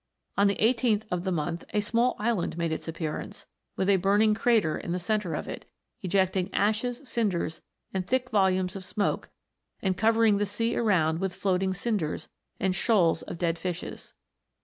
On 0.35 0.47
the 0.47 0.55
18th 0.55 1.03
of 1.11 1.25
the 1.25 1.31
month 1.31 1.63
a 1.75 1.79
small 1.79 2.15
island 2.17 2.57
made 2.57 2.71
its 2.71 2.87
appearance, 2.87 3.45
with 3.75 3.87
a 3.87 3.97
burning 3.97 4.33
crater 4.33 4.75
in 4.75 4.93
the 4.93 4.99
centre 4.99 5.35
of 5.35 5.47
it, 5.47 5.63
ejecting 6.01 6.51
ashes, 6.55 7.01
cinders, 7.05 7.61
and 7.93 8.07
thick 8.07 8.31
volumes 8.31 8.75
of 8.75 8.83
smoke, 8.83 9.29
and 9.79 9.95
covering 9.95 10.39
the 10.39 10.45
sea 10.47 10.75
around 10.75 11.19
with 11.19 11.35
floating 11.35 11.71
cinders, 11.75 12.29
and 12.59 12.73
shoals 12.73 13.21
of 13.21 13.37
dead 13.37 13.59
fishes. 13.59 14.15